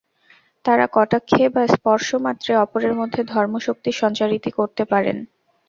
[0.65, 5.17] তাঁরা কটাক্ষে বা স্পর্শমাত্রে অপরের মধ্যে ধর্মশক্তি সঞ্চারিত করতে পারেন।